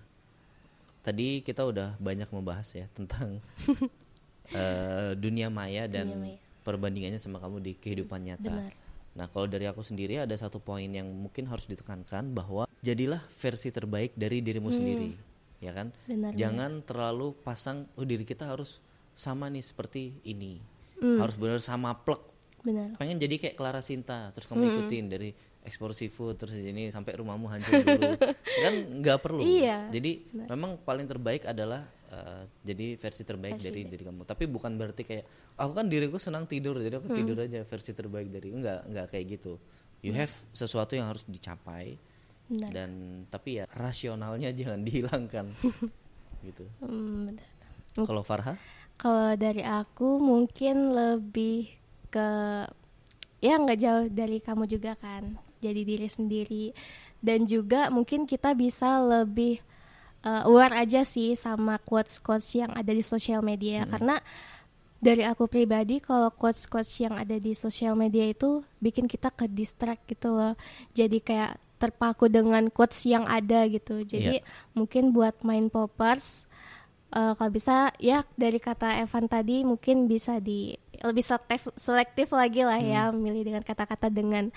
tadi 1.05 1.45
kita 1.45 1.61
udah 1.61 1.97
banyak 2.01 2.29
membahas 2.33 2.69
ya 2.73 2.89
tentang 2.97 3.41
eh, 4.53 5.13
dunia 5.17 5.53
maya 5.53 5.85
dan 5.85 6.09
Dunia 6.09 6.37
maya. 6.37 6.48
Perbandingannya 6.69 7.17
sama 7.17 7.41
kamu 7.41 7.57
di 7.59 7.73
kehidupan 7.75 8.21
nyata 8.23 8.45
Benar. 8.45 8.73
nah 9.17 9.27
kalau 9.27 9.49
dari 9.49 9.65
aku 9.65 9.81
sendiri 9.81 10.21
ada 10.21 10.37
satu 10.37 10.61
poin 10.61 10.85
yang 10.85 11.09
mungkin 11.09 11.49
harus 11.49 11.65
ditekankan 11.65 12.31
bahwa 12.31 12.69
jadilah 12.81 13.25
versi 13.35 13.73
terbaik 13.73 14.13
dari 14.15 14.39
dirimu 14.39 14.69
sendiri 14.69 15.17
ya 15.59 15.73
kan 15.73 15.89
Hmm. 16.05 16.13
Benar, 16.13 16.33
jangan 16.37 16.71
terlalu 16.83 17.33
pasang 17.39 17.89
oh 17.95 18.05
diri 18.05 18.23
kita 18.23 18.45
harus 18.45 18.79
sama 19.13 19.49
nih 19.49 19.65
seperti 19.65 20.13
ini 20.23 20.61
Hmm. 20.99 21.19
harus 21.19 21.35
benar 21.35 21.59
sama 21.59 21.95
plek 21.97 22.21
Benar. 22.61 22.95
pengen 22.95 23.17
jadi 23.17 23.35
kayak 23.39 23.55
Clara 23.55 23.81
Sinta 23.81 24.31
terus 24.31 24.45
kamu 24.45 24.63
ikutin 24.69 25.07
dari 25.09 25.31
ekspor 25.67 25.93
seafood 25.93 26.38
terus 26.38 26.55
ini 26.57 26.88
sampai 26.88 27.19
rumahmu 27.19 27.47
hancur 27.50 27.83
dulu. 27.83 28.15
Kan 28.65 28.75
nggak 29.03 29.19
perlu. 29.21 29.43
Iya, 29.43 29.91
jadi 29.93 30.23
memang 30.49 30.81
paling 30.83 31.05
terbaik 31.05 31.45
adalah 31.45 31.85
eh, 32.09 32.43
jadi 32.65 32.97
versi 32.97 33.23
terbaik 33.27 33.61
dari 33.61 33.85
diri 33.85 34.03
kamu. 34.07 34.25
Tapi 34.25 34.45
bukan 34.49 34.75
berarti 34.79 35.03
kayak 35.05 35.25
aku 35.59 35.73
kan 35.75 35.87
diriku 35.91 36.17
senang 36.17 36.47
tidur 36.49 36.79
jadi 36.81 37.03
aku 37.03 37.12
tidur 37.12 37.37
aja. 37.43 37.62
Versi 37.67 37.93
terbaik 37.93 38.33
dari 38.33 38.49
enggak 38.55 38.87
enggak 38.88 39.07
kayak 39.12 39.25
gitu. 39.38 39.61
You 40.00 40.15
have 40.15 40.33
sesuatu 40.55 40.95
yang 40.95 41.11
harus 41.11 41.27
dicapai. 41.27 41.99
Benar. 42.49 42.73
dan 42.73 42.91
tapi 43.29 43.61
ya 43.61 43.69
rasionalnya 43.77 44.49
jangan 44.59 44.81
dihilangkan. 44.83 45.47
Gitu. 46.38 46.71
Hmm, 46.79 47.35
benar. 47.35 47.50
kalau 48.07 48.23
Farha? 48.23 48.55
Kalau 48.95 49.35
dari 49.35 49.59
aku 49.67 50.23
mungkin 50.23 50.95
lebih 50.95 51.67
ke 52.15 52.29
ya 53.43 53.59
nggak 53.59 53.79
jauh 53.83 54.07
dari 54.07 54.38
kamu 54.38 54.71
juga 54.71 54.95
kan. 54.95 55.35
Jadi 55.59 55.81
diri 55.85 56.09
sendiri. 56.09 56.64
Dan 57.18 57.44
juga 57.44 57.90
mungkin 57.90 58.25
kita 58.25 58.55
bisa 58.55 59.03
lebih 59.03 59.59
uh, 60.23 60.47
aware 60.47 60.87
aja 60.87 61.03
sih 61.03 61.35
sama 61.35 61.83
quotes-quotes 61.83 62.55
yang 62.55 62.73
ada 62.75 62.90
di 62.94 63.03
sosial 63.03 63.42
media. 63.42 63.87
Karena 63.87 64.23
dari 64.99 65.23
aku 65.23 65.47
pribadi 65.47 66.03
kalau 66.03 66.31
quotes-quotes 66.31 66.92
yang 67.03 67.14
ada 67.18 67.38
di 67.38 67.55
sosial 67.55 67.94
media 67.94 68.27
itu 68.27 68.62
bikin 68.83 69.07
kita 69.07 69.35
ke 69.35 69.51
distract 69.51 70.07
gitu 70.07 70.35
loh. 70.35 70.55
Jadi 70.94 71.18
kayak 71.23 71.59
terpaku 71.79 72.27
dengan 72.27 72.71
quotes 72.71 73.07
yang 73.07 73.27
ada 73.27 73.66
gitu. 73.71 74.03
Jadi 74.03 74.42
mungkin 74.75 75.14
buat 75.14 75.42
main 75.47 75.71
poppers 75.71 76.49
Eh, 77.09 77.33
kalau 77.40 77.49
bisa 77.49 77.88
ya 77.97 78.21
dari 78.37 78.61
kata 78.61 79.01
Evan 79.01 79.33
tadi 79.33 79.64
mungkin 79.64 80.05
bisa 80.05 80.44
di 80.44 80.77
lebih 81.01 81.25
selektif 81.25 81.73
selektif 81.81 82.29
lagi 82.37 82.68
lah 82.68 82.77
ya 82.77 83.09
memilih 83.09 83.49
dengan 83.49 83.64
kata-kata 83.64 84.12
dengan 84.12 84.53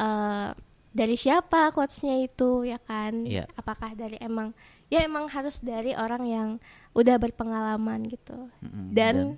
eh, 0.00 0.50
dari 0.96 1.16
siapa 1.20 1.68
quotesnya 1.76 2.24
itu 2.24 2.64
ya 2.64 2.80
kan? 2.80 3.24
Iya. 3.28 3.44
apakah 3.52 3.92
dari 3.92 4.16
emang 4.16 4.56
ya 4.88 5.04
emang 5.04 5.28
harus 5.28 5.60
dari 5.60 5.92
orang 5.92 6.24
yang 6.24 6.48
udah 6.96 7.20
berpengalaman 7.20 8.08
gitu. 8.08 8.48
Mm-mm, 8.64 8.96
dan 8.96 9.36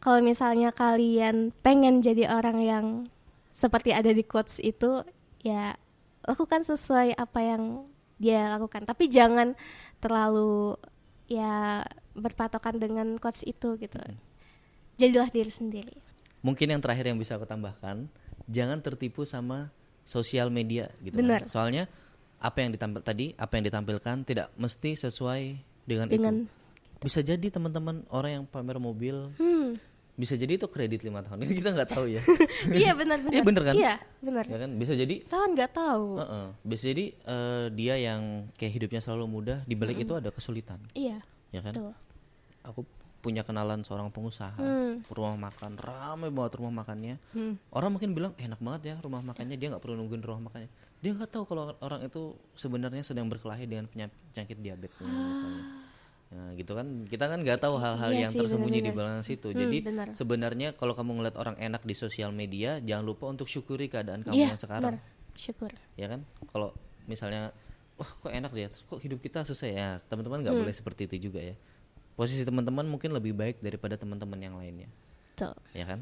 kalau 0.00 0.24
misalnya 0.24 0.72
kalian 0.72 1.52
pengen 1.60 2.00
jadi 2.00 2.32
orang 2.32 2.58
yang 2.60 2.86
seperti 3.52 3.92
ada 3.92 4.10
di 4.10 4.24
quotes 4.24 4.60
itu 4.60 5.04
ya 5.44 5.76
lakukan 6.24 6.64
sesuai 6.64 7.16
apa 7.20 7.40
yang 7.44 7.62
dia 8.16 8.56
lakukan. 8.56 8.88
Tapi 8.88 9.12
jangan 9.12 9.52
terlalu 10.00 10.80
ya 11.28 11.84
berpatokan 12.16 12.80
dengan 12.80 13.20
quotes 13.20 13.44
itu 13.44 13.76
gitu. 13.76 14.00
Jadilah 14.96 15.28
diri 15.28 15.52
sendiri. 15.52 15.96
Mungkin 16.44 16.72
yang 16.72 16.80
terakhir 16.80 17.08
yang 17.12 17.18
bisa 17.20 17.36
aku 17.36 17.48
tambahkan 17.48 18.08
jangan 18.48 18.80
tertipu 18.84 19.24
sama 19.24 19.72
sosial 20.04 20.52
media 20.52 20.92
gitu 21.00 21.16
kan. 21.16 21.24
Benar. 21.24 21.40
soalnya 21.48 21.84
apa 22.44 22.60
yang 22.60 22.76
ditampil 22.76 23.00
tadi 23.00 23.32
apa 23.40 23.56
yang 23.56 23.64
ditampilkan 23.72 24.16
tidak 24.28 24.52
mesti 24.60 25.00
sesuai 25.00 25.42
dengan, 25.88 26.06
dengan 26.12 26.34
itu 26.44 26.62
bisa 27.04 27.20
jadi 27.20 27.46
teman-teman 27.52 28.00
orang 28.08 28.40
yang 28.40 28.44
pamer 28.48 28.80
mobil 28.80 29.28
hmm. 29.36 29.76
bisa 30.16 30.40
jadi 30.40 30.56
itu 30.56 30.64
kredit 30.72 31.04
lima 31.04 31.20
tahun. 31.20 31.42
Ini 31.44 31.54
kita 31.58 31.70
nggak 31.76 31.90
tahu 31.90 32.06
ya. 32.08 32.22
Iya 32.80 32.96
benar 32.96 33.18
benar. 33.20 33.34
Iya, 33.34 33.42
bener 33.44 33.62
kan? 33.66 33.74
iya 33.74 33.94
benar. 34.24 34.44
Ya 34.48 34.58
kan? 34.62 34.70
Bisa 34.80 34.92
jadi 34.96 35.14
tahu 35.28 35.44
nggak 35.52 35.70
tahu. 35.74 36.06
Heeh. 36.22 36.46
bisa 36.64 36.82
jadi 36.94 37.04
eh, 37.12 37.64
dia 37.76 37.94
yang 38.00 38.22
kayak 38.56 38.72
hidupnya 38.78 39.00
selalu 39.04 39.24
mudah 39.28 39.58
di 39.68 39.74
balik 39.76 40.00
itu 40.00 40.16
ada 40.16 40.32
kesulitan. 40.32 40.80
Iya 40.96 41.20
ya 41.52 41.60
kan? 41.60 41.74
betul. 41.76 41.92
Aku 42.64 42.80
punya 43.20 43.44
kenalan 43.44 43.84
seorang 43.84 44.08
pengusaha. 44.08 44.56
Hmm. 44.56 44.83
Rumah 45.06 45.36
makan 45.42 45.74
ramai 45.74 46.28
banget 46.28 46.52
rumah 46.56 46.72
makannya. 46.76 47.20
Hmm. 47.30 47.60
orang 47.70 47.90
mungkin 47.90 48.12
bilang 48.12 48.32
enak 48.34 48.56
banget 48.58 48.82
ya 48.86 48.96
rumah 48.98 49.20
makannya. 49.20 49.54
Dia 49.54 49.68
nggak 49.68 49.80
perlu 49.80 49.96
nungguin 49.96 50.20
rumah 50.20 50.48
makannya. 50.48 50.70
Dia 50.98 51.12
nggak 51.12 51.30
tahu 51.30 51.44
kalau 51.44 51.62
orang 51.78 52.00
itu 52.02 52.22
sebenarnya 52.54 53.02
sedang 53.02 53.26
berkelahi 53.26 53.64
dengan 53.64 53.84
penya- 53.84 54.08
penyakit 54.30 54.56
diabetes 54.58 55.00
misalnya 55.00 55.64
nah 56.26 56.50
gitu 56.52 56.72
kan. 56.72 56.86
Kita 57.04 57.24
kan 57.26 57.38
nggak 57.38 57.60
tahu 57.60 57.76
hal-hal 57.76 58.10
Iya 58.10 58.20
yang 58.20 58.32
sih, 58.32 58.40
tersembunyi 58.40 58.72
di 58.74 58.82
benar-benar. 58.84 58.96
belakang 59.12 59.24
situ 59.24 59.48
Hmm, 59.48 59.60
jadi 59.60 59.78
benar. 59.84 60.06
sebenarnya 60.14 60.68
kalau 60.72 60.92
kamu 60.92 61.10
ngeliat 61.14 61.36
orang 61.36 61.54
enak 61.56 61.82
di 61.82 61.94
sosial 61.94 62.30
media 62.30 62.80
jangan 62.80 63.04
lupa 63.04 63.28
untuk 63.28 63.46
syukuri 63.46 63.86
keadaan 63.86 64.20
kamu 64.20 64.34
iya 64.34 64.48
yang 64.48 64.58
sekarang. 64.58 64.96
benar 64.96 65.04
syukur. 65.34 65.70
Ya 65.92 66.06
kan? 66.08 66.22
Kalau 66.48 66.74
misalnya 67.04 67.54
wah 67.94 68.08
kok 68.08 68.28
enak 68.28 68.50
dia 68.50 68.66
kok 68.66 68.98
hidup 68.98 69.20
kita 69.20 69.42
susah 69.42 69.68
ya? 69.68 69.88
Teman-teman 70.02 70.40
nggak 70.40 70.50
Hmm. 70.52 70.62
boleh 70.62 70.72
seperti 70.72 71.06
itu 71.06 71.28
juga 71.28 71.38
ya 71.40 71.54
posisi 72.14 72.42
teman-teman 72.46 72.86
mungkin 72.86 73.10
lebih 73.14 73.34
baik 73.34 73.62
daripada 73.62 73.98
teman-teman 73.98 74.38
yang 74.38 74.54
lainnya. 74.58 74.90
Betul. 75.34 75.54
Ya 75.74 75.84
kan? 75.86 76.00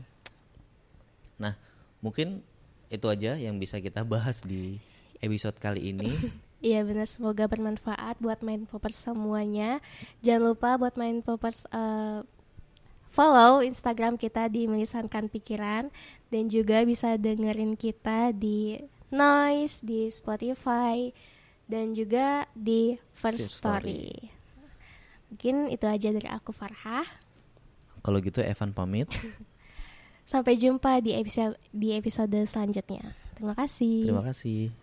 Nah 1.41 1.57
mungkin 2.05 2.45
itu 2.93 3.07
aja 3.09 3.41
yang 3.41 3.57
bisa 3.57 3.81
kita 3.81 4.05
bahas 4.05 4.45
di 4.45 4.77
episode 5.21 5.57
kali 5.57 5.93
ini. 5.93 6.13
Iya 6.63 6.87
benar. 6.87 7.11
Semoga 7.11 7.51
bermanfaat 7.51 8.23
buat 8.23 8.39
main 8.39 8.71
poppers 8.71 8.95
semuanya. 8.95 9.83
Jangan 10.23 10.55
lupa 10.55 10.79
buat 10.79 10.95
main 10.95 11.19
poppers 11.19 11.67
eh, 11.67 12.23
follow 13.11 13.67
Instagram 13.67 14.15
kita 14.15 14.47
di 14.47 14.71
melisankan 14.71 15.27
pikiran. 15.27 15.91
Dan 16.31 16.47
juga 16.47 16.87
bisa 16.87 17.19
dengerin 17.19 17.75
kita 17.75 18.31
di 18.31 18.79
Noise, 19.11 19.83
di 19.83 20.07
Spotify 20.07 21.11
dan 21.69 21.93
juga 21.93 22.49
di 22.57 22.97
First 23.13 23.43
First 23.43 23.59
Story. 23.61 24.33
Mungkin 25.33 25.73
itu 25.73 25.89
aja 25.89 26.13
dari 26.13 26.29
aku 26.29 26.53
Farha. 26.53 27.09
kalau 28.05 28.21
gitu 28.21 28.45
Evan 28.45 28.77
pamit 28.77 29.09
Sampai 30.29 30.55
jumpa 30.61 31.01
di 31.03 31.17
episode 31.17 31.59
di 31.75 31.97
episode 31.97 32.37
selanjutnya. 32.47 33.17
Terima 33.35 33.57
kasih. 33.59 34.07
terima 34.07 34.23
kasih 34.23 34.82